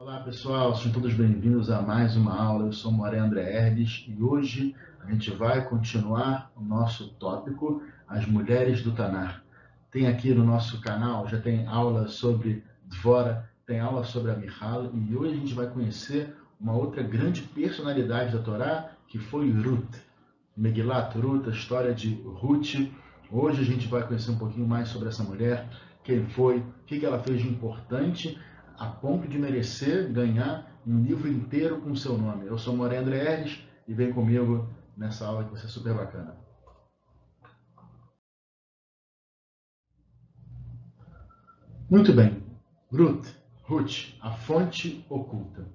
[0.00, 2.64] Olá pessoal, sejam todos bem-vindos a mais uma aula.
[2.64, 8.24] Eu sou Moré André Herdes e hoje a gente vai continuar o nosso tópico, as
[8.24, 9.44] mulheres do Tanar.
[9.90, 15.14] Tem aqui no nosso canal, já tem aula sobre Dvora, tem aula sobre a e
[15.14, 19.96] hoje a gente vai conhecer uma outra grande personalidade da Torá, que foi Ruth.
[20.56, 22.90] Megilat Ruth, a história de Ruth.
[23.30, 25.68] Hoje a gente vai conhecer um pouquinho mais sobre essa mulher,
[26.02, 28.40] quem foi, o que ela fez de importante,
[28.80, 32.46] a ponto de merecer ganhar um livro inteiro com seu nome.
[32.46, 34.66] Eu sou Moré André Herres e vem comigo
[34.96, 36.34] nessa aula que vai ser super bacana.
[41.90, 42.42] Muito bem.
[42.90, 43.26] Ruth,
[43.64, 45.68] Ruth, a fonte oculta.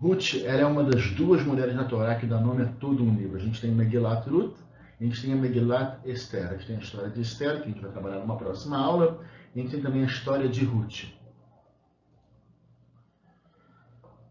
[0.00, 3.14] Ruth ela é uma das duas mulheres na Torá que dá nome a todo um
[3.14, 3.36] livro.
[3.36, 4.56] A gente tem Megilat Ruth,
[4.98, 6.48] a gente tem a Megilat Esther.
[6.48, 9.20] A gente tem a história de Esther, que a gente vai trabalhar numa próxima aula,
[9.54, 11.19] a gente tem também a história de Ruth.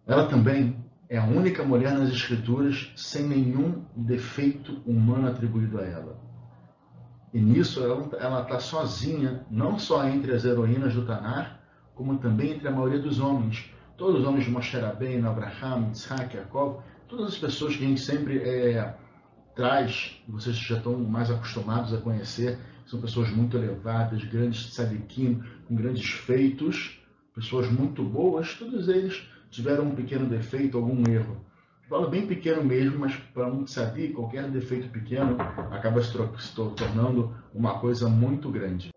[0.09, 0.76] Ela também
[1.08, 6.20] é a única mulher nas Escrituras sem nenhum defeito humano atribuído a ela.
[7.31, 7.84] E nisso
[8.19, 11.61] ela está sozinha, não só entre as heroínas do Tanar,
[11.94, 13.72] como também entre a maioria dos homens.
[13.97, 18.02] Todos os homens de Moshe Rabbeinu, Abraham, Isaac, Jacob, todas as pessoas que a gente
[18.02, 18.97] sempre é,
[19.56, 25.75] traz, vocês já estão mais acostumados a conhecer, são pessoas muito elevadas, grandes tzadikim, com
[25.75, 27.00] grandes feitos,
[27.36, 31.38] pessoas muito boas, todos eles tiveram um pequeno defeito, algum erro.
[31.88, 35.36] Falo bem pequeno mesmo, mas para um tzadik, qualquer defeito pequeno
[35.72, 36.14] acaba se
[36.53, 38.91] tornando uma coisa muito grande.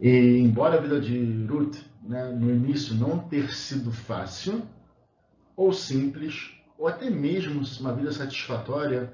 [0.00, 4.62] E embora a vida de Ruth, né, no início, não ter sido fácil,
[5.54, 9.12] ou simples, ou até mesmo uma vida satisfatória,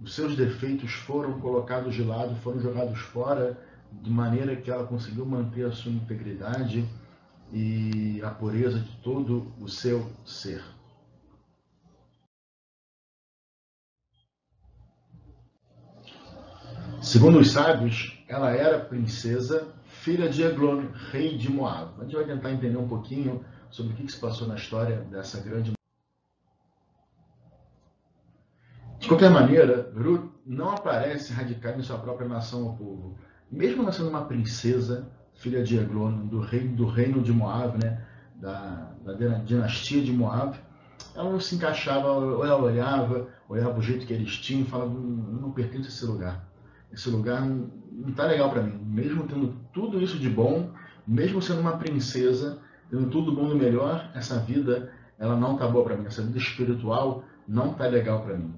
[0.00, 3.58] os seus defeitos foram colocados de lado, foram jogados fora,
[3.92, 6.88] de maneira que ela conseguiu manter a sua integridade
[7.52, 10.62] e a pureza de todo o seu ser.
[17.00, 22.00] Segundo os sábios, ela era princesa, filha de Eglon, rei de Moab.
[22.00, 25.40] A gente vai tentar entender um pouquinho sobre o que se passou na história dessa
[25.40, 25.72] grande.
[28.98, 33.18] De qualquer maneira, Ruth não aparece radicada em sua própria nação ou povo.
[33.50, 38.04] Mesmo ela sendo uma princesa, filha de Eglon, do reino, do reino de Moab, né?
[38.36, 40.56] da, da dinastia de Moab,
[41.14, 45.00] ela não se encaixava, ela olhava, olhava o jeito que eles tinham e falava, não,
[45.00, 46.48] não pertence a esse lugar.
[46.92, 48.78] Esse lugar não está legal para mim.
[48.84, 50.70] Mesmo tendo tudo isso de bom,
[51.06, 52.58] mesmo sendo uma princesa,
[52.90, 56.06] tendo tudo bom e melhor, essa vida ela não está boa para mim.
[56.06, 58.54] Essa vida espiritual não está legal para mim.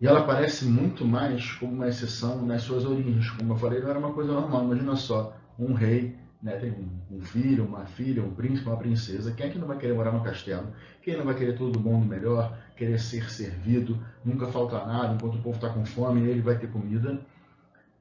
[0.00, 3.30] E ela parece muito mais como uma exceção nas suas origens.
[3.30, 4.64] Como eu falei, não era uma coisa normal.
[4.64, 6.74] Imagina só, um rei né, tem
[7.10, 9.32] um filho, uma filha, um príncipe, uma princesa.
[9.32, 10.68] Quem é que não vai querer morar no castelo?
[11.02, 15.34] Quem não vai querer tudo bom e melhor, querer ser servido, nunca falta nada, enquanto
[15.34, 17.20] o povo está com fome, ele vai ter comida,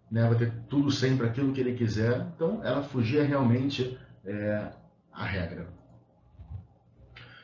[0.09, 2.27] né, vai ter tudo sempre aquilo que ele quiser.
[2.35, 4.71] Então, ela fugia realmente é,
[5.11, 5.67] a regra.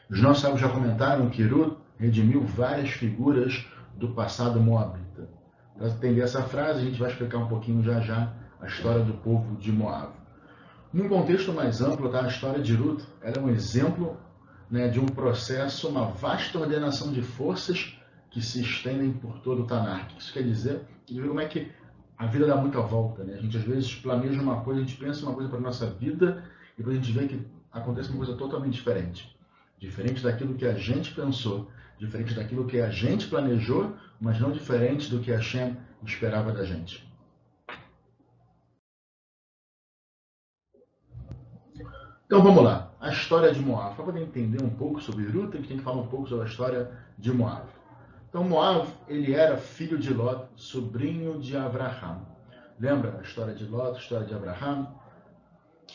[0.10, 5.30] Os nossos sábios já comentaram que Ruth redimiu várias figuras do passado moabita.
[5.78, 9.14] Para entender essa frase, a gente vai explicar um pouquinho já já a história do
[9.14, 10.14] povo de Moab.
[10.94, 12.24] Num contexto mais amplo, tá?
[12.24, 14.18] a história de Ruth é um exemplo
[14.72, 17.98] né, de um processo, uma vasta ordenação de forças
[18.32, 20.08] que se estendem por todo o Tanar.
[20.18, 21.72] Isso quer dizer como é que
[22.18, 23.24] a vida dá muita volta.
[23.24, 23.34] Né?
[23.34, 25.90] A gente às vezes planeja uma coisa, a gente pensa uma coisa para a nossa
[25.90, 29.38] vida e depois a gente vê que acontece uma coisa totalmente diferente.
[29.78, 35.10] Diferente daquilo que a gente pensou diferente daquilo que a gente planejou, mas não diferente
[35.10, 37.06] do que a Shem esperava da gente.
[42.26, 43.96] Então vamos lá, a história de Moab.
[43.96, 46.46] Para poder entender um pouco sobre Ruth, a gente tem que falar um pouco sobre
[46.46, 47.68] a história de Moab.
[48.30, 52.22] Então Moab, ele era filho de Lot, sobrinho de Abraham.
[52.80, 54.88] Lembra a história de Lot, a história de Abraham?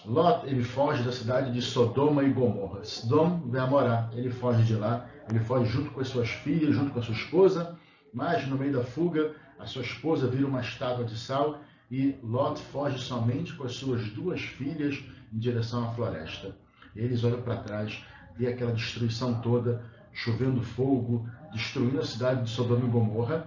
[0.07, 2.85] Lot, ele foge da cidade de Sodoma e Gomorra.
[2.85, 6.93] Sodom a morar, ele foge de lá ele foge junto com as suas filhas, junto
[6.93, 7.79] com a sua esposa,
[8.13, 11.61] mas no meio da fuga, a sua esposa vira uma estátua de sal
[11.91, 16.57] e Lot foge somente com as suas duas filhas em direção à floresta.
[16.95, 18.05] Eles olham para trás,
[18.37, 23.47] vê aquela destruição toda, chovendo fogo, destruindo a cidade de Sodoma e Gomorra,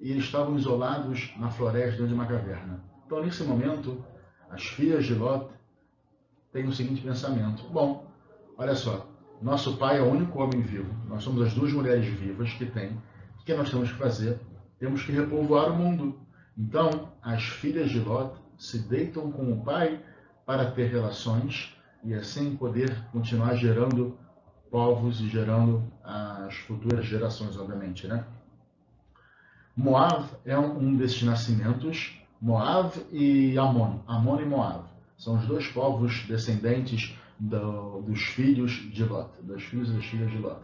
[0.00, 2.82] e eles estavam isolados na floresta dentro de uma caverna.
[3.06, 4.04] Então, nesse momento,
[4.50, 5.46] as filhas de Lot
[6.52, 8.06] têm o seguinte pensamento: bom,
[8.58, 9.11] olha só,
[9.42, 10.94] nosso pai é o único homem vivo.
[11.08, 12.90] Nós somos as duas mulheres vivas que tem.
[13.40, 14.38] O que nós temos que fazer?
[14.78, 16.20] Temos que repovoar o mundo.
[16.56, 20.00] Então, as filhas de Lot se deitam com o pai
[20.46, 24.16] para ter relações e assim poder continuar gerando
[24.70, 28.24] povos e gerando as futuras gerações, obviamente, né?
[29.76, 34.84] Moab é um desses nascimentos, Moab e Amon, Amon e Moab.
[35.16, 40.30] São os dois povos descendentes do, dos filhos de Lot, dos filhos e das filhas
[40.30, 40.60] de Lot.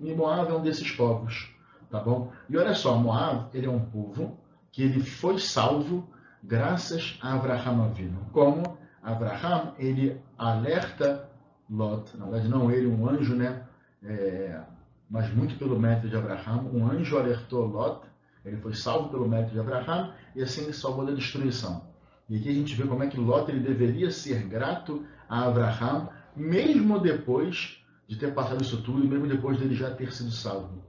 [0.00, 1.54] E Moab é um desses povos,
[1.88, 2.32] tá bom?
[2.48, 4.36] E olha só, Moab, ele é um povo
[4.72, 6.06] que ele foi salvo
[6.42, 8.18] graças a Abraham Avinu.
[8.32, 11.30] Como Abraham, ele alerta
[11.70, 13.64] Lot, na verdade não ele, um anjo, né?
[14.02, 14.60] É,
[15.08, 18.04] mas muito pelo mérito de Abraham, um anjo alertou Lot,
[18.44, 21.82] ele foi salvo pelo mérito de Abraham e assim ele salvou da destruição.
[22.28, 26.08] E aqui a gente vê como é que Lot ele deveria ser grato a Abraham,
[26.34, 30.82] mesmo depois de ter passado isso tudo e mesmo depois dele já ter sido salvo.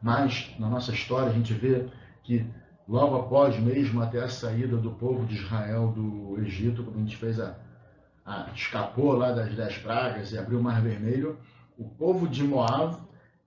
[0.00, 1.86] Mas na nossa história a gente vê
[2.22, 2.46] que
[2.88, 7.16] logo após mesmo até a saída do povo de Israel do Egito, quando a gente
[7.16, 7.56] fez a,
[8.24, 11.38] a escapou lá das dez pragas e abriu o Mar Vermelho,
[11.76, 12.96] o povo de Moab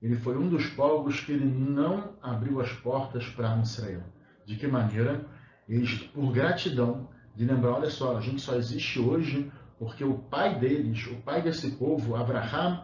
[0.02, 4.04] ele foi um dos povos que ele não abriu as portas para Israel.
[4.46, 5.26] De que maneira?
[5.68, 7.10] Eles, por gratidão,
[7.40, 11.42] de lembrar, olha só, a gente só existe hoje porque o pai deles, o pai
[11.42, 12.84] desse povo, Abraham,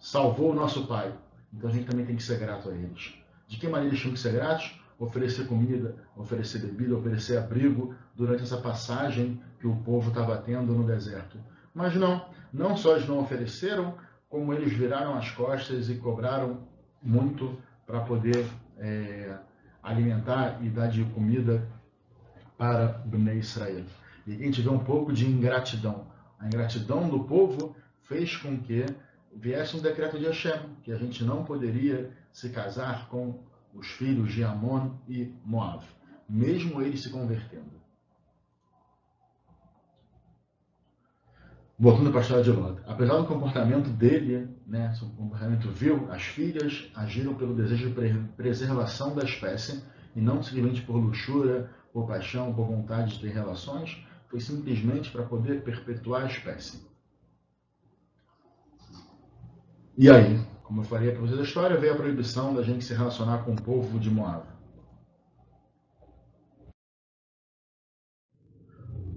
[0.00, 1.14] salvou o nosso pai.
[1.54, 3.14] Então a gente também tem que ser grato a eles.
[3.46, 4.76] De que maneira eles tinham que ser gratos?
[4.98, 10.84] Oferecer comida, oferecer bebida, oferecer abrigo durante essa passagem que o povo estava tendo no
[10.84, 11.38] deserto.
[11.72, 13.94] Mas não, não só eles não ofereceram,
[14.28, 16.66] como eles viraram as costas e cobraram
[17.00, 17.56] muito
[17.86, 18.44] para poder
[18.78, 19.38] é,
[19.80, 21.64] alimentar e dar de comida
[22.62, 23.84] para Bnei Israel.
[24.24, 26.06] E gente vê um pouco de ingratidão.
[26.38, 27.74] A ingratidão do povo
[28.04, 28.86] fez com que
[29.34, 33.40] viesse um decreto de Hashem, que a gente não poderia se casar com
[33.74, 35.84] os filhos de Amon e Moab,
[36.28, 37.82] mesmo eles se convertendo.
[41.76, 42.80] Voltando para a história de Lot.
[42.86, 49.16] Apesar do comportamento dele, né, seu comportamento vil, as filhas agiram pelo desejo de preservação
[49.16, 49.82] da espécie
[50.14, 55.24] e não simplesmente por luxúria, por paixão, por vontade de ter relações, foi simplesmente para
[55.24, 56.82] poder perpetuar a espécie.
[59.96, 62.94] E aí, como eu falei para vocês a história, veio a proibição da gente se
[62.94, 64.46] relacionar com o povo de Moab.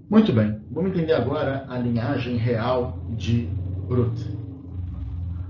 [0.08, 3.46] Muito bem, vamos entender agora a linhagem real de
[3.88, 4.20] Ruth.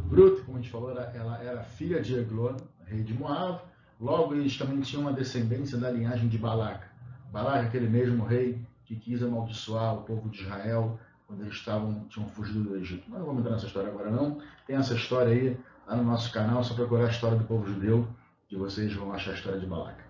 [0.08, 2.56] Ruth, como a gente falou, ela era filha de Eglon,
[2.86, 3.60] rei de Moab.
[4.00, 6.86] Logo, eles também tinham uma descendência da linhagem de Balac.
[7.36, 12.26] Balac, aquele mesmo rei que quis amaldiçoar o povo de Israel quando eles estavam, tinham
[12.30, 13.10] fugido do Egito.
[13.10, 14.40] Não vamos entrar nessa história agora não.
[14.66, 18.08] Tem essa história aí lá no nosso canal, só procurar a história do povo judeu,
[18.48, 20.00] que vocês vão achar a história de Balac.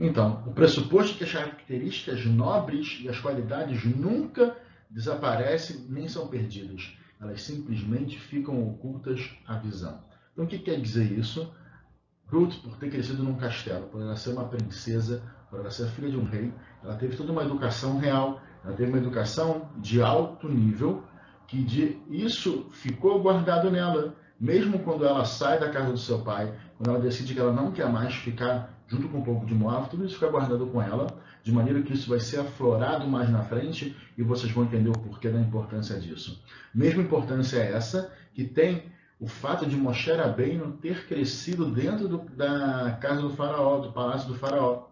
[0.00, 4.56] Então, o pressuposto é que as características nobres e as qualidades nunca
[4.90, 6.92] desaparecem nem são perdidas.
[7.20, 10.02] Elas simplesmente ficam ocultas à visão.
[10.32, 11.54] Então, o que quer dizer isso?
[12.28, 16.10] Ruth, por ter crescido num castelo, por ela ser uma princesa, por ela ser filha
[16.10, 16.52] de um rei,
[16.82, 21.04] ela teve toda uma educação real, ela teve uma educação de alto nível,
[21.46, 24.14] que de isso ficou guardado nela.
[24.38, 27.70] Mesmo quando ela sai da casa do seu pai, quando ela decide que ela não
[27.70, 31.06] quer mais ficar junto com o povo de Moab, tudo isso fica guardado com ela,
[31.42, 34.98] de maneira que isso vai ser aflorado mais na frente e vocês vão entender o
[34.98, 36.42] porquê da importância disso.
[36.74, 42.18] Mesma importância é essa que tem o fato de Moshe Rabbeinu ter crescido dentro do,
[42.18, 44.84] da casa do faraó, do palácio do faraó.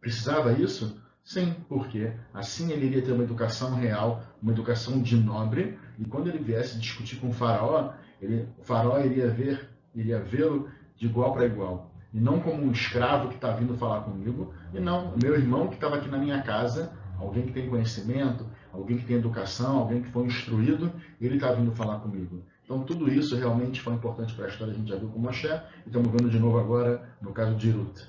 [0.00, 1.00] Precisava isso?
[1.22, 6.28] Sim, porque assim ele iria ter uma educação real, uma educação de nobre, e quando
[6.28, 11.32] ele viesse discutir com o faraó, ele, o faraó iria ver, iria vê-lo de igual
[11.32, 15.34] para igual, e não como um escravo que está vindo falar comigo, e não meu
[15.34, 19.78] irmão que estava aqui na minha casa, alguém que tem conhecimento, alguém que tem educação,
[19.78, 20.90] alguém que foi instruído,
[21.20, 22.42] ele está vindo falar comigo.
[22.70, 25.48] Então tudo isso realmente foi importante para a história, a gente já viu com Moshe,
[25.48, 28.02] e estamos vendo de novo agora no caso de Ruth.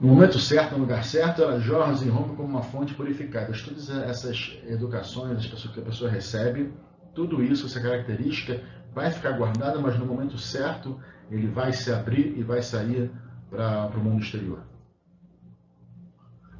[0.00, 3.52] No momento certo, no lugar certo, ela jorra e rompe como uma fonte purificada.
[3.64, 6.72] Todas essas educações que a pessoa recebe,
[7.12, 8.62] tudo isso, essa característica,
[8.94, 13.10] vai ficar guardada, mas no momento certo ele vai se abrir e vai sair
[13.50, 14.62] para o mundo exterior.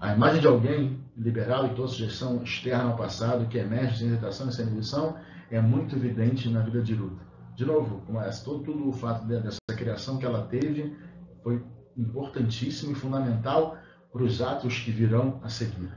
[0.00, 4.48] A imagem de alguém liberal e toda sugestão externa ao passado, que emerge sem hesitação
[4.48, 5.16] e sem inibição,
[5.50, 7.18] é muito evidente na vida de Ruth.
[7.54, 10.96] De novo, é, todo, todo o fato dessa criação que ela teve
[11.42, 11.64] foi
[11.96, 13.78] importantíssimo e fundamental
[14.12, 15.92] para os atos que virão a seguir.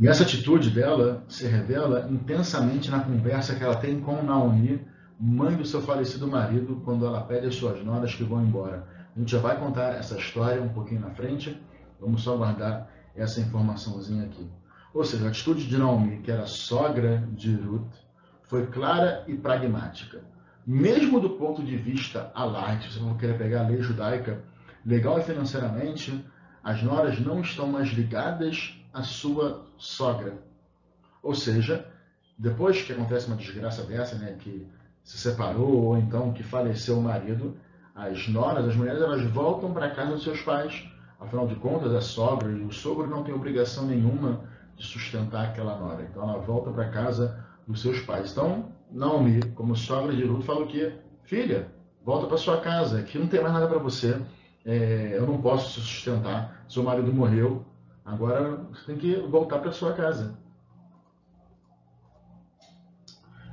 [0.00, 4.86] E essa atitude dela se revela intensamente na conversa que ela tem com Naomi
[5.18, 8.86] mãe do seu falecido marido, quando ela pede as suas noras que vão embora.
[9.18, 11.60] A gente já vai contar essa história um pouquinho na frente,
[12.00, 14.48] vamos só guardar essa informaçãozinha aqui.
[14.94, 17.96] Ou seja, a atitude de Naomi, que era sogra de Ruth,
[18.44, 20.22] foi clara e pragmática.
[20.64, 24.40] Mesmo do ponto de vista alite, se você for querer pegar a lei judaica,
[24.86, 26.24] legal e financeiramente,
[26.62, 30.38] as noras não estão mais ligadas à sua sogra.
[31.24, 31.84] Ou seja,
[32.38, 34.64] depois que acontece uma desgraça dessa, né, que
[35.02, 37.56] se separou ou então que faleceu o marido,
[37.98, 40.88] as noras, as mulheres, elas voltam para a casa dos seus pais.
[41.18, 44.40] Afinal de contas, a sogra e o sogro não têm obrigação nenhuma
[44.76, 46.06] de sustentar aquela nora.
[46.08, 48.30] Então ela volta para casa dos seus pais.
[48.30, 50.92] Então, Naomi, como sogra de Ruth, fala o quê?
[51.24, 51.72] Filha,
[52.04, 54.16] volta para sua casa, aqui não tem mais nada para você.
[54.64, 56.64] É, eu não posso se sustentar.
[56.68, 57.66] Seu marido morreu,
[58.04, 60.38] agora você tem que voltar para sua casa.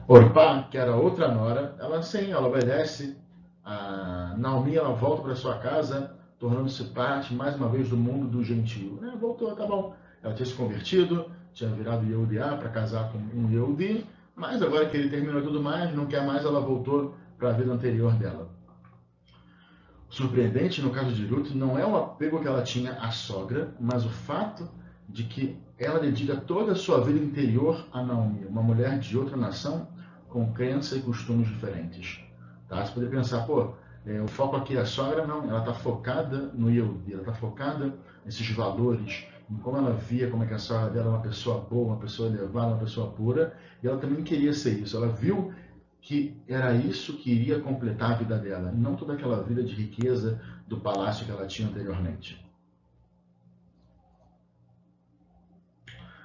[0.07, 3.17] Orpá, que era outra nora, ela sim, ela obedece.
[3.65, 8.43] A Naomi, ela volta para sua casa, tornando-se parte, mais uma vez, do mundo do
[8.43, 8.99] gentio.
[9.03, 9.95] É, voltou, tá bom.
[10.21, 14.05] Ela tinha se convertido, tinha virado Yehudiá para casar com um Yehudi,
[14.35, 17.71] mas agora que ele terminou tudo mais, não quer mais, ela voltou para a vida
[17.71, 18.49] anterior dela.
[20.09, 24.05] Surpreendente no caso de Ruth não é o apego que ela tinha à sogra, mas
[24.05, 24.69] o fato
[25.09, 29.35] de que ela dedica toda a sua vida interior a Naomi, uma mulher de outra
[29.35, 29.87] nação
[30.29, 32.24] com crença e costumes diferentes.
[32.67, 32.85] Tá?
[32.85, 33.73] Você poderia pensar, pô,
[34.05, 37.33] é, o foco aqui é a sogra, não, ela está focada no Yehudi, ela está
[37.33, 37.93] focada
[38.23, 41.61] nesses valores, em como ela via como é que a sogra dela era uma pessoa
[41.61, 44.95] boa, uma pessoa elevada, uma pessoa pura, e ela também queria ser isso.
[44.97, 45.53] Ela viu
[46.01, 50.39] que era isso que iria completar a vida dela, não toda aquela vida de riqueza
[50.67, 52.45] do palácio que ela tinha anteriormente.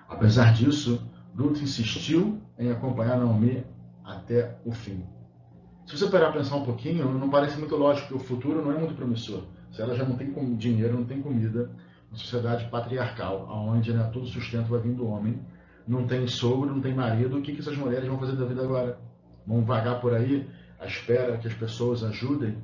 [0.06, 1.00] Apesar disso,
[1.34, 3.64] Ruth insistiu em acompanhar Naomi
[4.04, 5.06] até o fim.
[5.90, 8.70] Se você parar a pensar um pouquinho, não parece muito lógico que o futuro não
[8.70, 9.42] é muito promissor.
[9.72, 11.68] Se ela já não tem dinheiro, não tem comida,
[12.08, 15.40] uma sociedade patriarcal, onde né, todo sustento vai vir do homem,
[15.88, 18.62] não tem sogro, não tem marido, o que, que essas mulheres vão fazer da vida
[18.62, 19.00] agora?
[19.44, 22.56] Vão vagar por aí à espera que as pessoas ajudem?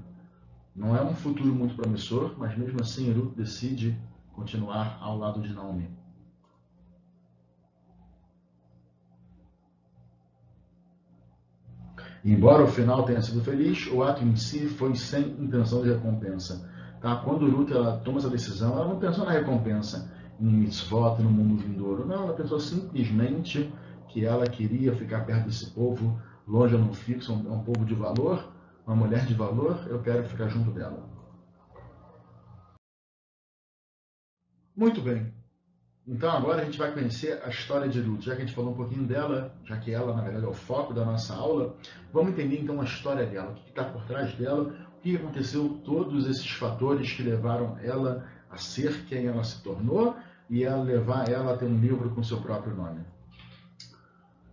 [0.72, 3.98] Não é um futuro muito promissor, mas mesmo assim Ruth decide
[4.34, 5.90] continuar ao lado de Naomi.
[12.26, 16.68] Embora o final tenha sido feliz, o ato em si foi sem intenção de recompensa.
[17.00, 17.14] Tá?
[17.24, 21.62] Quando Ruth ela toma essa decisão, ela não pensou na recompensa, em mitzvot, no mundo
[21.62, 22.04] vindouro.
[22.04, 23.72] Não, ela pensou simplesmente
[24.08, 27.94] que ela queria ficar perto desse povo, longe eu não fixo, é um povo de
[27.94, 28.52] valor,
[28.84, 31.08] uma mulher de valor, eu quero ficar junto dela.
[34.74, 35.32] Muito bem.
[36.08, 38.22] Então agora a gente vai conhecer a história de Ruth.
[38.22, 40.54] Já que a gente falou um pouquinho dela, já que ela, na verdade, é o
[40.54, 41.74] foco da nossa aula,
[42.12, 45.80] vamos entender então a história dela, o que está por trás dela, o que aconteceu,
[45.84, 50.16] todos esses fatores que levaram ela a ser quem ela se tornou
[50.48, 53.00] e a levar ela a ter um livro com seu próprio nome.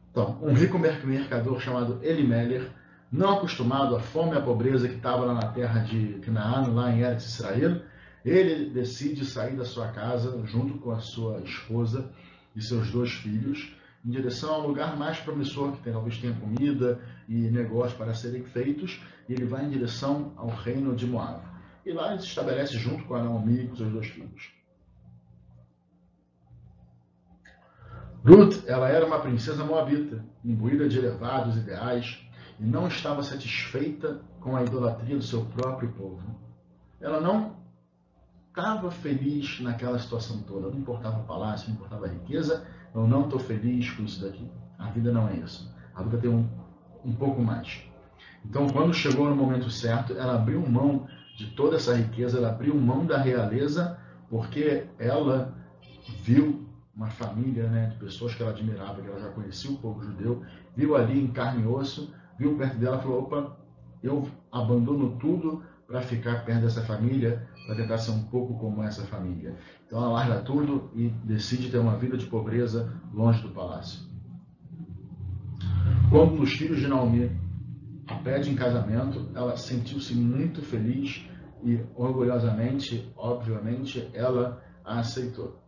[0.09, 2.67] Então, um rico mercador chamado Elimelech,
[3.11, 6.91] não acostumado à fome e à pobreza que estava lá na terra de Canaã, lá
[6.91, 7.81] em Eretz Israel,
[8.23, 12.11] ele decide sair da sua casa junto com a sua esposa
[12.55, 13.75] e seus dois filhos
[14.05, 19.01] em direção ao lugar mais promissor que talvez tenha comida e negócios para serem feitos,
[19.29, 21.41] e ele vai em direção ao reino de Moab.
[21.85, 24.51] E lá ele se estabelece junto com Naomi e com seus dois filhos.
[28.25, 32.25] Ruth, ela era uma princesa moabita, imbuída de elevados ideais,
[32.59, 36.23] e não estava satisfeita com a idolatria do seu próprio povo.
[37.01, 37.62] Ela não
[38.53, 40.69] estava feliz naquela situação toda.
[40.69, 42.63] Não importava o palácio, não importava a riqueza.
[42.93, 44.47] Eu não estou feliz com isso daqui.
[44.77, 45.73] A vida não é isso.
[45.95, 46.47] A vida tem um,
[47.03, 47.83] um pouco mais.
[48.45, 52.75] Então, quando chegou no momento certo, ela abriu mão de toda essa riqueza, ela abriu
[52.75, 53.97] mão da realeza,
[54.29, 55.53] porque ela
[56.21, 60.03] viu uma família né, de pessoas que ela admirava, que ela já conhecia o povo
[60.03, 60.43] judeu,
[60.75, 63.57] viu ali em carne e osso, viu perto dela e falou: opa,
[64.03, 65.63] eu abandono tudo
[65.93, 69.55] para ficar perto dessa família, para tentar ser um pouco como essa família.
[69.85, 73.99] Então ela larga tudo e decide ter uma vida de pobreza longe do palácio.
[76.09, 77.29] Quando os filhos de Naomi
[78.07, 81.29] a pede em casamento, ela sentiu-se muito feliz
[81.63, 85.62] e orgulhosamente, obviamente, ela a aceitou.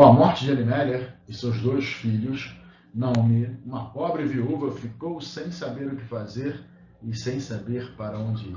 [0.00, 2.56] Com a morte de Elimelech e seus dois filhos,
[2.94, 6.58] Naomi, uma pobre viúva, ficou sem saber o que fazer
[7.02, 8.56] e sem saber para onde ir.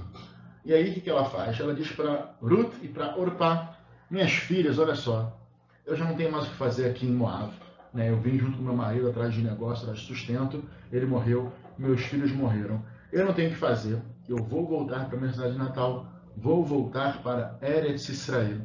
[0.64, 1.60] E aí o que ela faz?
[1.60, 3.78] Ela diz para Ruth e para Orpá,
[4.10, 5.38] Minhas filhas, olha só,
[5.86, 7.52] eu já não tenho mais o que fazer aqui em Moab.
[7.94, 8.10] Né?
[8.10, 12.00] Eu vim junto com meu marido atrás de negócio, atrás de sustento, ele morreu, meus
[12.04, 12.82] filhos morreram.
[13.12, 16.08] Eu não tenho o que fazer, eu vou voltar para minha cidade natal,
[16.38, 18.62] vou voltar para Eretz Israel,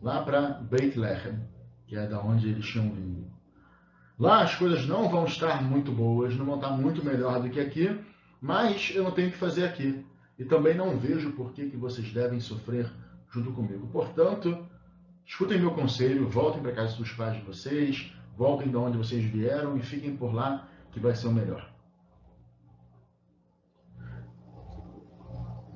[0.00, 1.52] lá para Beit Lehem,
[1.94, 3.24] que é da onde eles tinham vindo.
[4.18, 7.60] Lá as coisas não vão estar muito boas, não vão estar muito melhor do que
[7.60, 7.96] aqui,
[8.40, 10.04] mas eu não tenho que fazer aqui.
[10.36, 12.90] E também não vejo por que, que vocês devem sofrer
[13.30, 13.86] junto comigo.
[13.92, 14.66] Portanto,
[15.24, 19.76] escutem meu conselho, voltem para casa dos pais de vocês, voltem de onde vocês vieram
[19.76, 21.70] e fiquem por lá, que vai ser o melhor.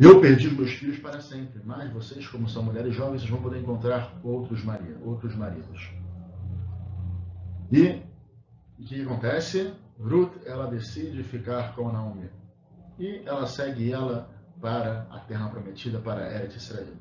[0.00, 4.18] Eu perdi meus filhos para sempre, mas vocês, como são mulheres jovens, vão poder encontrar
[4.24, 6.07] outros maridos.
[7.70, 8.02] E
[8.78, 9.74] o que acontece?
[10.00, 12.30] Ruth, ela decide ficar com Naomi.
[12.98, 16.94] E ela segue ela para a terra prometida, para Eretz Israel.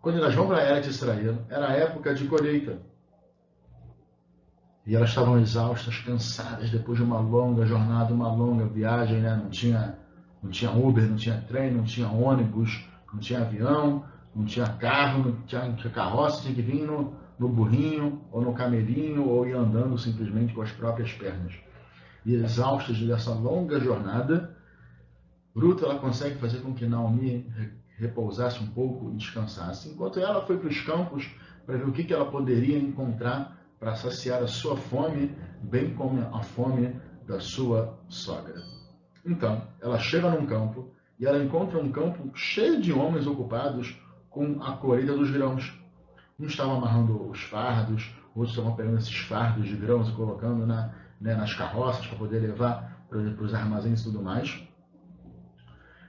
[0.00, 2.80] Quando elas vão para Eretz Israel, era a época de colheita.
[4.86, 9.36] E elas estavam exaustas, cansadas, depois de uma longa jornada, uma longa viagem, né?
[9.36, 9.98] não, tinha,
[10.42, 14.04] não tinha Uber, não tinha trem, não tinha ônibus, não tinha avião,
[14.34, 15.42] não tinha carro, não
[15.76, 20.52] tinha carroça, tinha que vir no, no burrinho, ou no camelinho, ou ir andando simplesmente
[20.52, 21.54] com as próprias pernas.
[22.24, 24.56] E exaustas dessa longa jornada,
[25.54, 27.46] Ruth ela consegue fazer com que Naomi
[27.98, 31.28] repousasse um pouco e descansasse, enquanto ela foi para os campos
[31.66, 36.20] para ver o que, que ela poderia encontrar para saciar a sua fome, bem como
[36.34, 38.62] a fome da sua sogra.
[39.24, 44.62] Então, ela chega num campo e ela encontra um campo cheio de homens ocupados com
[44.62, 45.78] a colheita dos grãos.
[46.38, 50.94] Uns estavam amarrando os fardos, outros estavam pegando esses fardos de grãos e colocando na,
[51.20, 54.62] né, nas carroças para poder levar para os armazéns e tudo mais.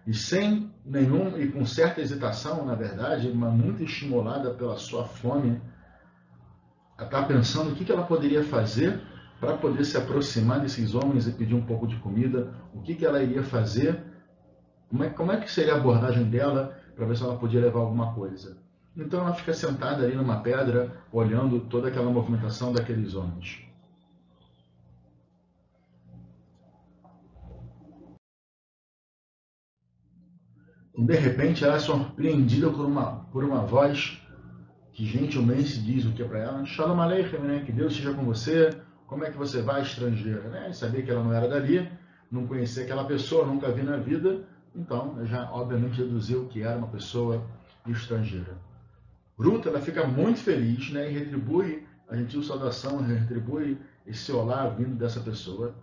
[0.06, 5.60] E sem nenhum, e com certa hesitação, na verdade, mas muito estimulada pela sua fome,
[6.96, 9.02] ela está pensando o que, que ela poderia fazer
[9.40, 13.06] para poder se aproximar desses homens e pedir um pouco de comida, o que, que
[13.06, 14.04] ela iria fazer,
[14.90, 17.80] como é, como é que seria a abordagem dela para ver se ela podia levar
[17.80, 18.69] alguma coisa.
[18.96, 23.70] Então ela fica sentada ali numa pedra, olhando toda aquela movimentação daqueles homens.
[31.06, 34.22] de repente ela é surpreendida por uma, por uma voz
[34.92, 36.66] que gentilmente diz o que é para ela?
[36.66, 37.64] Shalom Aleichem, né?
[37.66, 38.70] que Deus esteja com você,
[39.08, 40.50] como é que você vai, estrangeira?
[40.50, 40.74] Né?
[40.74, 41.90] Sabia que ela não era dali,
[42.30, 44.42] não conhecia aquela pessoa, nunca vi na vida,
[44.76, 47.46] então já obviamente deduziu que era uma pessoa
[47.88, 48.69] estrangeira.
[49.40, 51.10] Ruth, ela fica muito feliz né?
[51.10, 55.74] e retribui a gentil saudação, retribui esse olá vindo dessa pessoa.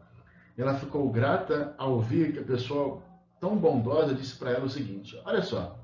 [0.58, 3.02] Ela ficou grata ao ouvir que a pessoa
[3.40, 5.78] tão bondosa, disse para ela o seguinte: Olha só,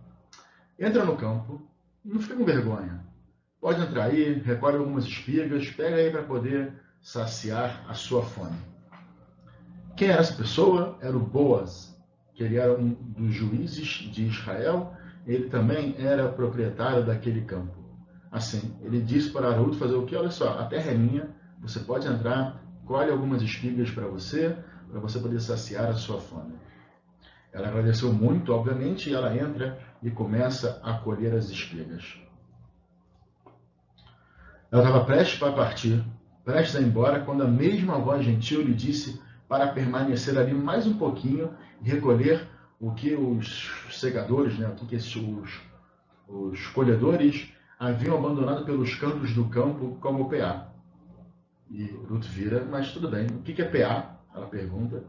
[0.78, 1.62] entra no campo,
[2.04, 3.02] não fica com vergonha.
[3.61, 8.58] Pode entrar aí, recolhe algumas espigas, pega aí para poder saciar a sua fome.
[9.96, 10.98] Quem era essa pessoa?
[11.00, 11.96] Era o Boaz,
[12.35, 17.82] que ele era um dos juízes de Israel, ele também era proprietário daquele campo.
[18.30, 20.16] Assim, ele disse para Ruth fazer o que?
[20.16, 21.28] Olha só, a terra é minha,
[21.61, 24.56] você pode entrar, colhe algumas espigas para você,
[24.90, 26.54] para você poder saciar a sua fome.
[27.52, 32.18] Ela agradeceu muito, obviamente, e ela entra e começa a colher as espigas.
[34.70, 36.02] Ela estava prestes para partir,
[36.44, 40.87] prestes a ir embora, quando a mesma voz gentil lhe disse para permanecer ali mais
[40.87, 41.50] um pouquinho
[41.82, 42.48] e recolher
[42.83, 45.61] o que os segadores, né, o que os,
[46.29, 50.68] os colhedores haviam abandonado pelos cantos do campo como PA.
[51.71, 54.16] E Ruth vira, mas tudo bem, o que é PA?
[54.35, 55.05] Ela pergunta.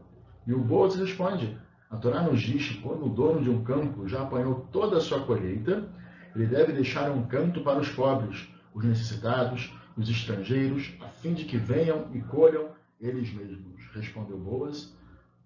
[0.46, 1.58] E o Boaz responde,
[1.90, 5.00] a Torá nos diz que quando o dono de um campo já apanhou toda a
[5.00, 5.88] sua colheita,
[6.36, 11.44] ele deve deixar um canto para os pobres, os necessitados, os estrangeiros, a fim de
[11.44, 12.68] que venham e colham
[13.00, 13.82] eles mesmos.
[13.92, 14.96] Respondeu Boas.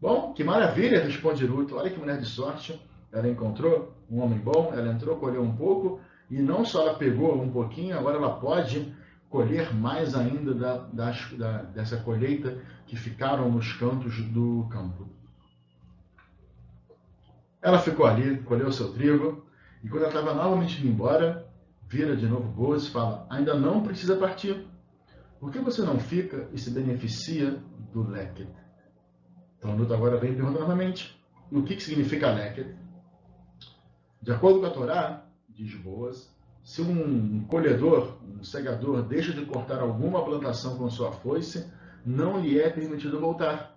[0.00, 1.72] Bom, que maravilha, responde Ruth.
[1.72, 2.80] Olha que mulher de sorte.
[3.12, 7.40] Ela encontrou um homem bom, ela entrou, colheu um pouco, e não só ela pegou
[7.40, 8.94] um pouquinho, agora ela pode
[9.28, 15.08] colher mais ainda da, da, dessa colheita que ficaram nos cantos do campo.
[17.60, 19.46] Ela ficou ali, colheu seu trigo,
[19.82, 21.46] e quando ela estava novamente indo embora,
[21.86, 24.66] vira de novo Boas e fala: Ainda não precisa partir.
[25.40, 27.58] Por que você não fica e se beneficia
[27.92, 28.48] do leket?
[29.58, 32.74] Então, agora vem e pergunta novamente: o que, que significa leket?
[34.22, 39.80] De acordo com a Torá, diz Boas, se um colhedor, um segador, deixa de cortar
[39.80, 41.66] alguma plantação com sua foice,
[42.04, 43.76] não lhe é permitido voltar.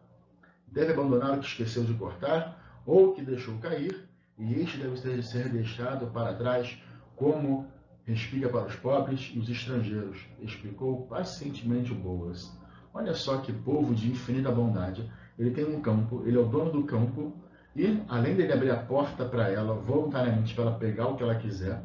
[0.67, 5.50] Deve abandonar o que esqueceu de cortar ou que deixou cair, e este deve ser
[5.50, 6.82] deixado para trás
[7.15, 7.67] como
[8.04, 12.52] respiga para os pobres e os estrangeiros, explicou pacientemente o Boas.
[12.94, 15.10] Olha só que povo de infinita bondade.
[15.41, 17.34] Ele tem um campo, ele é o dono do campo,
[17.75, 21.34] e além dele abrir a porta para ela voluntariamente para ela pegar o que ela
[21.34, 21.82] quiser,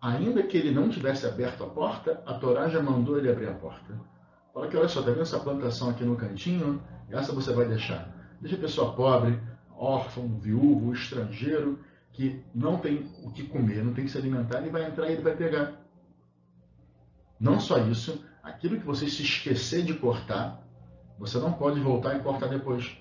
[0.00, 3.54] ainda que ele não tivesse aberto a porta, a Torá já mandou ele abrir a
[3.54, 3.94] porta.
[4.52, 6.82] Fala que olha só, tá vendo essa plantação aqui no cantinho?
[7.08, 8.12] Essa você vai deixar.
[8.40, 9.38] Deixa a pessoa pobre,
[9.76, 11.78] órfão, viúvo, estrangeiro,
[12.12, 15.12] que não tem o que comer, não tem que se alimentar, ele vai entrar e
[15.12, 15.74] ele vai pegar.
[17.38, 20.66] Não só isso, aquilo que você se esquecer de cortar,
[21.18, 22.96] você não pode voltar e cortar depois.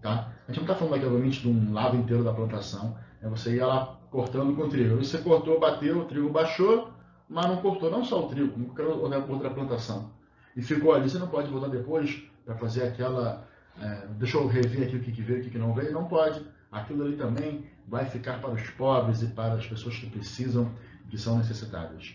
[0.00, 0.32] Tá?
[0.46, 2.96] A gente não está falando aqui, obviamente, de um lado inteiro da plantação.
[3.20, 4.96] É você ia lá cortando com o trigo.
[4.96, 6.90] Você cortou, bateu, o trigo baixou,
[7.28, 10.10] mas não cortou não só o trigo, como qualquer outra plantação.
[10.56, 13.46] E ficou ali, você não pode voltar depois para fazer aquela.
[13.80, 15.92] É, deixa eu rever aqui o que, que veio, o que, que não veio.
[15.92, 16.44] Não pode.
[16.70, 20.70] Aquilo ali também vai ficar para os pobres e para as pessoas que precisam,
[21.08, 22.14] que são necessitadas.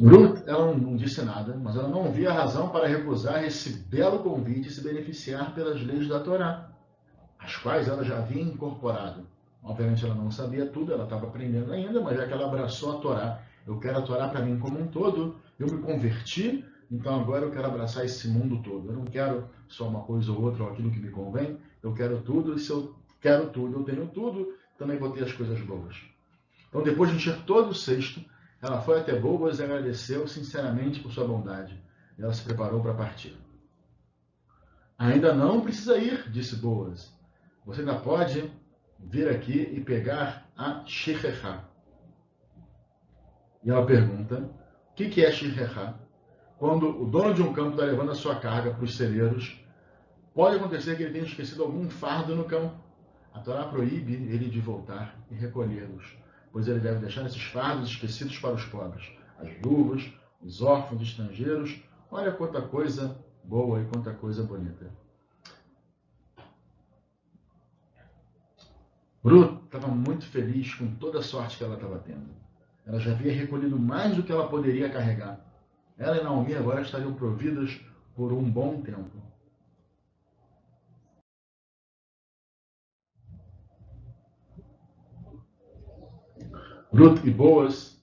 [0.00, 4.68] Ruth, ela não disse nada, mas ela não via razão para recusar esse belo convite
[4.68, 6.70] e se beneficiar pelas leis da Torá,
[7.38, 9.26] as quais ela já havia incorporado.
[9.62, 13.00] Obviamente ela não sabia tudo, ela estava aprendendo ainda, mas já que ela abraçou a
[13.00, 17.44] Torá, eu quero a Torá para mim como um todo, eu me converti, então agora
[17.44, 18.88] eu quero abraçar esse mundo todo.
[18.88, 22.20] Eu não quero só uma coisa ou outra ou aquilo que me convém, eu quero
[22.22, 25.96] tudo, e se eu quero tudo, eu tenho tudo, também vou ter as coisas boas.
[26.68, 28.20] Então depois de encher todo o cesto,
[28.62, 31.82] ela foi até Boas e agradeceu sinceramente por sua bondade.
[32.16, 33.36] Ela se preparou para partir.
[34.96, 37.12] Ainda não precisa ir, disse Boas.
[37.66, 38.48] Você ainda pode
[39.00, 41.64] vir aqui e pegar a Shirrecha.
[43.64, 44.48] E ela pergunta,
[44.92, 45.96] o que, que é Shirrecha?
[46.56, 49.60] Quando o dono de um campo está levando a sua carga para os celeiros,
[50.32, 52.80] pode acontecer que ele tenha esquecido algum fardo no campo.
[53.34, 56.22] A Torá proíbe ele de voltar e recolhê-los
[56.52, 60.12] pois ele deve deixar esses fardos esquecidos para os pobres, as viúvas,
[60.42, 61.82] os órfãos estrangeiros.
[62.10, 64.90] Olha quanta coisa boa e quanta coisa bonita.
[69.24, 72.28] Ruth estava muito feliz com toda a sorte que ela estava tendo.
[72.84, 75.40] Ela já havia recolhido mais do que ela poderia carregar.
[75.96, 77.80] Ela e Naomi agora estariam providas
[78.14, 79.31] por um bom tempo.
[86.94, 87.98] Ruth e Boas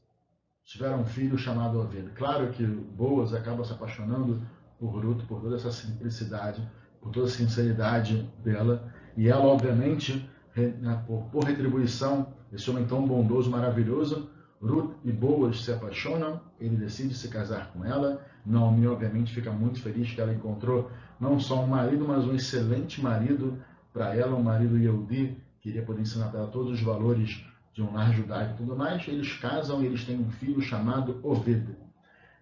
[0.65, 2.09] tiveram um filho chamado Oved.
[2.15, 4.41] Claro que Boas acaba se apaixonando
[4.79, 6.67] por Ruth, por toda essa simplicidade,
[6.99, 8.91] por toda a sinceridade dela.
[9.15, 14.27] E ela, obviamente, né, por, retribuição, esse homem tão bondoso, maravilhoso,
[14.59, 18.25] Ruth e Boas se apaixonam, ele decide se casar com ela.
[18.43, 22.99] Naomi, obviamente, fica muito feliz que ela encontrou não só um marido, mas um excelente
[23.03, 23.61] marido
[23.93, 27.81] para ela, um marido Yehudi, que iria poder ensinar para ela todos os valores de
[27.81, 31.75] um lar judaico e tudo mais, eles casam e eles têm um filho chamado Oved.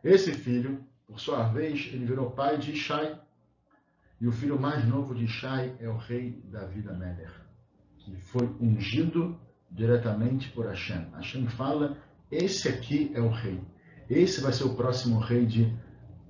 [0.03, 3.19] Esse filho, por sua vez, ele virou pai de Ishai.
[4.19, 7.31] E o filho mais novo de Ishai é o rei Davi da Meller,
[7.99, 9.37] que foi ungido
[9.69, 11.07] diretamente por Hashem.
[11.13, 11.97] Hashem fala,
[12.31, 13.61] esse aqui é o rei.
[14.09, 15.71] Esse vai ser o próximo rei de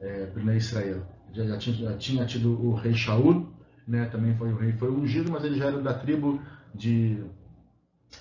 [0.02, 1.06] é, Israel.
[1.34, 3.48] Já, já, tinha, já, tinha, tido o rei Shaul,
[3.88, 6.42] né, também foi o rei, foi ungido, mas ele já era da tribo
[6.74, 7.24] de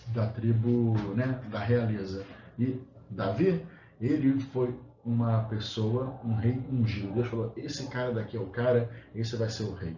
[0.09, 2.25] da tribo né, da realeza.
[2.59, 3.65] E Davi,
[4.01, 7.15] ele foi uma pessoa, um rei ungido.
[7.15, 9.97] Deus falou: esse cara daqui é o cara, esse vai ser o rei.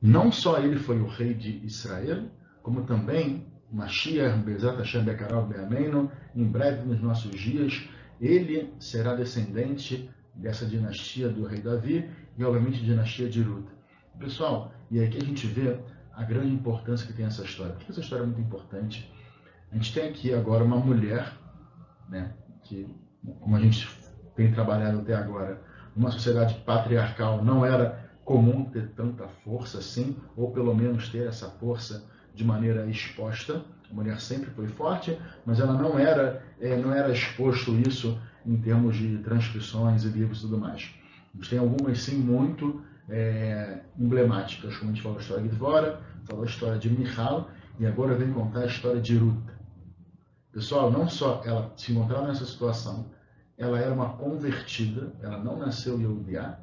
[0.00, 2.24] Não só ele foi o rei de Israel,
[2.62, 7.88] como também Mashiach, Bezat Hashem Bekarav Be'ameno, em breve nos nossos dias,
[8.20, 13.68] ele será descendente dessa dinastia do rei Davi e, obviamente, dinastia de Ruth.
[14.18, 15.78] Pessoal, e aqui a gente vê
[16.16, 17.74] a grande importância que tem essa história.
[17.74, 19.12] Por que essa história é muito importante?
[19.70, 21.30] A gente tem aqui agora uma mulher,
[22.08, 22.32] né,
[22.64, 22.88] que,
[23.40, 23.86] como a gente
[24.34, 25.60] tem trabalhado até agora,
[25.94, 31.50] numa sociedade patriarcal não era comum ter tanta força assim, ou pelo menos ter essa
[31.50, 33.62] força de maneira exposta.
[33.90, 38.56] A mulher sempre foi forte, mas ela não era, é, não era exposto isso em
[38.56, 40.90] termos de transcrições e livros e tudo mais.
[41.32, 45.48] A gente tem algumas sim muito é, emblemáticas, como a gente falou a história de
[45.50, 49.50] Dvora, falou a história de Michal, e agora vem contar a história de Ruth.
[50.52, 53.06] Pessoal, não só ela se encontrava nessa situação,
[53.58, 56.58] ela era uma convertida, ela não nasceu Yehudiá,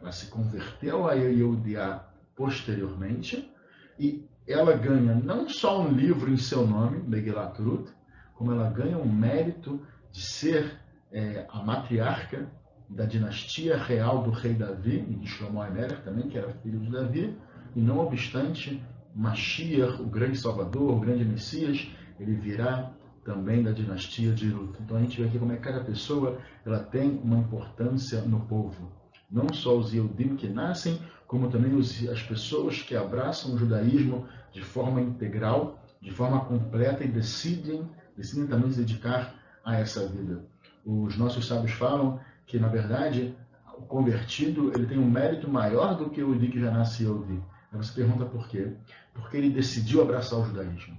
[0.00, 2.04] ela se converteu a Yehudiá
[2.36, 3.50] posteriormente,
[3.98, 7.90] e ela ganha não só um livro em seu nome, Megilat Ruth,
[8.34, 9.80] como ela ganha um mérito
[10.12, 10.78] de ser
[11.10, 12.48] é, a matriarca
[12.88, 15.60] da dinastia real do rei Davi, e de Shlomo
[16.04, 17.36] também, que era filho de Davi,
[17.76, 18.82] e não obstante
[19.14, 21.86] Mashiach, o grande Salvador, o grande Messias,
[22.18, 22.90] ele virá
[23.24, 24.76] também da dinastia de Ruth.
[24.80, 28.40] Então a gente vê aqui como é que cada pessoa ela tem uma importância no
[28.40, 28.90] povo.
[29.30, 34.26] Não só os Yehudim que nascem, como também os, as pessoas que abraçam o judaísmo
[34.50, 40.42] de forma integral, de forma completa e decidem, decidem também se dedicar a essa vida.
[40.86, 43.36] Os nossos sábios falam que, na verdade,
[43.76, 47.42] o convertido ele tem um mérito maior do que o Yehudi que já nasceu Yehudi.
[47.70, 48.72] Aí você pergunta por quê?
[49.12, 50.96] Porque ele decidiu abraçar o judaísmo.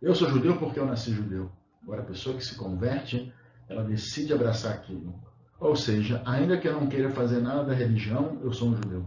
[0.00, 1.52] Eu sou judeu porque eu nasci judeu.
[1.82, 3.32] Agora, a pessoa que se converte,
[3.68, 5.14] ela decide abraçar aquilo.
[5.60, 9.06] Ou seja, ainda que eu não queira fazer nada da religião, eu sou um judeu.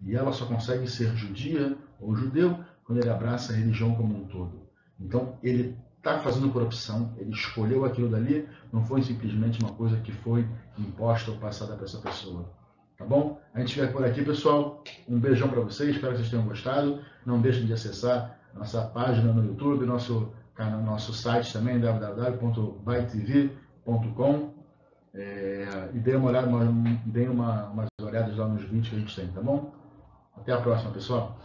[0.00, 4.26] E ela só consegue ser judia ou judeu quando ele abraça a religião como um
[4.26, 4.68] todo.
[5.00, 9.96] Então, ele está fazendo por opção, ele escolheu aquilo dali, não foi simplesmente uma coisa
[9.96, 10.46] que foi
[10.78, 12.44] imposta ou passada para essa pessoa.
[12.98, 13.40] Tá bom?
[13.54, 14.84] A gente fica por aqui, pessoal.
[15.08, 17.00] Um beijão para vocês, espero que vocês tenham gostado.
[17.24, 20.30] Não deixem de acessar nossa página no YouTube, nosso,
[20.84, 22.54] nosso site também, www.bytv.com.
[25.14, 26.48] É, e deem uma olhada,
[27.06, 29.72] deem uma, umas olhadas lá nos vídeos que a gente tem, tá bom?
[30.36, 31.38] Até a próxima, pessoal.